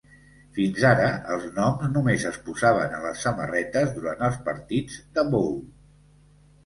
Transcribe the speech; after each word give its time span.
Fins 0.57 0.85
ara, 0.91 1.09
els 1.33 1.43
noms 1.57 1.91
només 1.97 2.25
es 2.31 2.39
posaven 2.47 2.95
a 2.95 3.03
les 3.03 3.21
samarretes 3.27 3.95
durant 3.99 4.25
els 4.31 4.41
partits 4.51 4.99
de 5.19 5.27
bowl. 5.37 5.55